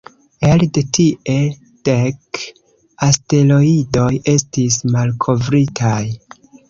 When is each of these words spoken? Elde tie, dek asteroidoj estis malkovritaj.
Elde 0.51 0.81
tie, 0.97 1.35
dek 1.89 2.39
asteroidoj 3.09 4.09
estis 4.37 4.79
malkovritaj. 4.97 6.05